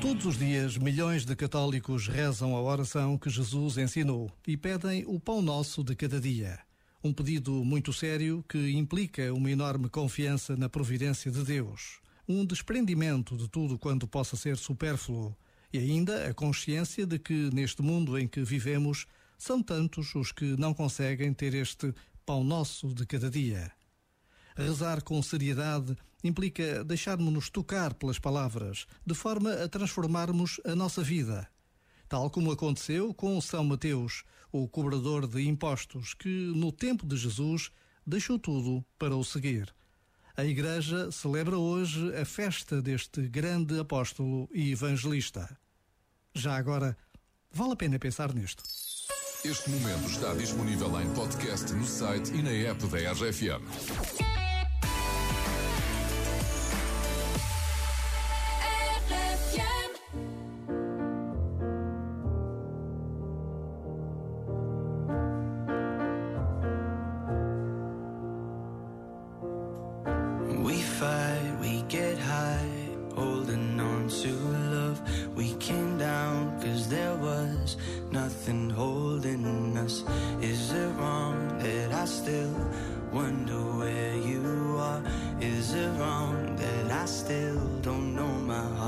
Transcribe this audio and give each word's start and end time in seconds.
Todos 0.00 0.26
os 0.26 0.38
dias, 0.38 0.76
milhões 0.76 1.24
de 1.24 1.36
católicos 1.36 2.08
rezam 2.08 2.56
a 2.56 2.60
oração 2.62 3.16
que 3.16 3.30
Jesus 3.30 3.78
ensinou 3.78 4.30
e 4.46 4.56
pedem 4.56 5.04
o 5.06 5.20
pão 5.20 5.40
nosso 5.40 5.84
de 5.84 5.94
cada 5.94 6.20
dia. 6.20 6.58
Um 7.04 7.12
pedido 7.12 7.52
muito 7.64 7.92
sério 7.92 8.44
que 8.48 8.70
implica 8.72 9.32
uma 9.32 9.50
enorme 9.50 9.88
confiança 9.88 10.56
na 10.56 10.68
providência 10.68 11.30
de 11.30 11.44
Deus, 11.44 12.00
um 12.28 12.44
desprendimento 12.44 13.36
de 13.36 13.48
tudo 13.48 13.78
quanto 13.78 14.08
possa 14.08 14.36
ser 14.36 14.56
supérfluo 14.56 15.36
e 15.72 15.78
ainda 15.78 16.28
a 16.28 16.34
consciência 16.34 17.06
de 17.06 17.18
que 17.18 17.50
neste 17.52 17.82
mundo 17.82 18.18
em 18.18 18.26
que 18.26 18.42
vivemos 18.42 19.06
são 19.36 19.62
tantos 19.62 20.14
os 20.14 20.32
que 20.32 20.56
não 20.56 20.74
conseguem 20.74 21.32
ter 21.32 21.54
este 21.54 21.94
pão 22.26 22.42
nosso 22.42 22.92
de 22.92 23.06
cada 23.06 23.30
dia. 23.30 23.77
Rezar 24.58 25.02
com 25.04 25.22
seriedade 25.22 25.96
implica 26.24 26.82
deixarmos-nos 26.82 27.48
tocar 27.48 27.94
pelas 27.94 28.18
palavras, 28.18 28.86
de 29.06 29.14
forma 29.14 29.52
a 29.52 29.68
transformarmos 29.68 30.60
a 30.64 30.74
nossa 30.74 31.00
vida. 31.00 31.48
Tal 32.08 32.28
como 32.28 32.50
aconteceu 32.50 33.14
com 33.14 33.40
São 33.40 33.62
Mateus, 33.62 34.24
o 34.50 34.66
cobrador 34.66 35.28
de 35.28 35.46
impostos, 35.46 36.12
que 36.12 36.52
no 36.56 36.72
tempo 36.72 37.06
de 37.06 37.16
Jesus 37.16 37.70
deixou 38.04 38.36
tudo 38.36 38.84
para 38.98 39.14
o 39.14 39.24
seguir. 39.24 39.72
A 40.36 40.44
Igreja 40.44 41.12
celebra 41.12 41.56
hoje 41.56 42.16
a 42.16 42.24
festa 42.24 42.82
deste 42.82 43.28
grande 43.28 43.78
apóstolo 43.78 44.48
e 44.52 44.72
evangelista. 44.72 45.56
Já 46.34 46.56
agora, 46.56 46.98
vale 47.52 47.74
a 47.74 47.76
pena 47.76 47.96
pensar 47.96 48.34
nisto. 48.34 48.64
Este 49.44 49.70
momento 49.70 50.10
está 50.10 50.34
disponível 50.34 51.00
em 51.00 51.08
podcast 51.14 51.72
no 51.72 51.84
site 51.84 52.32
e 52.34 52.42
na 52.42 52.50
app 52.50 52.84
da 52.88 53.12
RFM. 53.12 54.27
Us. 79.88 80.04
Is 80.42 80.72
it 80.72 80.90
wrong 80.98 81.58
that 81.58 81.92
I 81.92 82.04
still 82.04 82.54
wonder 83.12 83.60
where 83.80 84.14
you 84.30 84.76
are? 84.78 85.02
Is 85.40 85.74
it 85.74 85.90
wrong 85.98 86.56
that 86.56 86.86
I 87.02 87.06
still 87.06 87.60
don't 87.80 88.14
know 88.14 88.32
my 88.52 88.66
heart? 88.80 88.87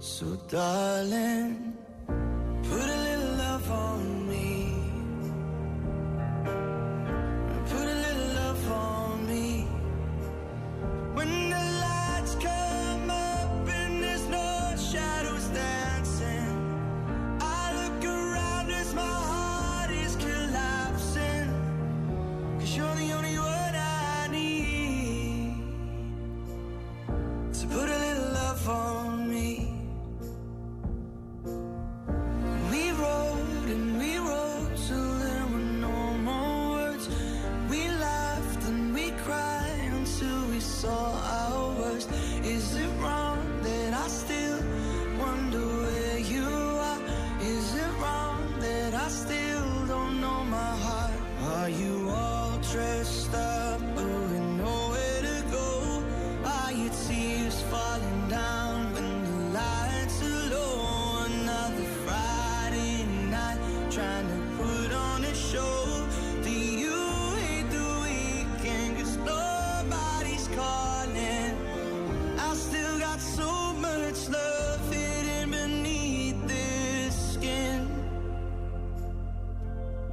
So, 0.00 0.24
darling, 0.48 1.76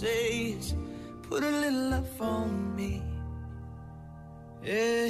say 0.00 0.52
is, 0.58 0.74
Put 1.22 1.42
a 1.42 1.50
little 1.50 1.90
love 1.90 2.20
on 2.20 2.76
me. 2.76 3.02
Yeah, 4.62 5.08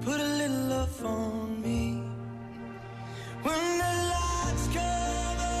put 0.00 0.20
a 0.20 0.30
little 0.40 0.64
love 0.74 1.04
on 1.04 1.60
me. 1.60 2.00
When 3.42 3.64
the 3.82 3.92
lights 4.12 4.66
come 4.72 5.40
up, 5.40 5.54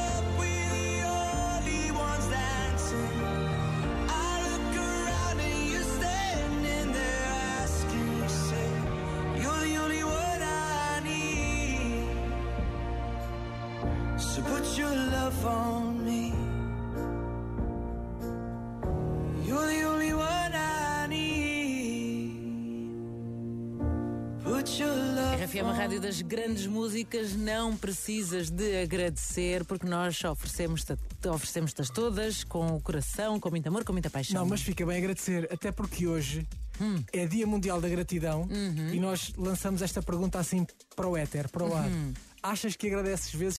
RFM, 25.62 25.66
a 25.68 25.72
rádio 25.72 26.00
das 26.00 26.20
grandes 26.20 26.66
músicas, 26.66 27.34
não 27.34 27.76
precisas 27.76 28.50
de 28.50 28.82
agradecer, 28.82 29.64
porque 29.64 29.86
nós 29.86 30.22
oferecemos-te 30.24 30.94
oferecemos-te 31.28 31.82
todas 31.92 32.42
com 32.44 32.66
o 32.74 32.80
coração, 32.80 33.38
com 33.38 33.50
muito 33.50 33.66
amor, 33.68 33.84
com 33.84 33.92
muita 33.92 34.10
paixão. 34.10 34.40
Não, 34.40 34.46
mas 34.48 34.62
fica 34.62 34.84
bem 34.84 34.98
agradecer, 34.98 35.48
até 35.52 35.70
porque 35.70 36.06
hoje 36.06 36.46
Hum. 36.80 37.02
é 37.12 37.24
Dia 37.24 37.46
Mundial 37.46 37.80
da 37.80 37.88
Gratidão 37.88 38.48
Uhum. 38.50 38.92
e 38.92 38.98
nós 38.98 39.32
lançamos 39.36 39.80
esta 39.80 40.02
pergunta 40.02 40.40
assim 40.40 40.66
para 40.96 41.06
o 41.06 41.16
éter, 41.16 41.48
para 41.48 41.64
o 41.64 41.72
ar. 41.72 41.88
Achas 42.42 42.74
que 42.76 42.88
agradeces 42.88 43.32
vezes 43.32 43.52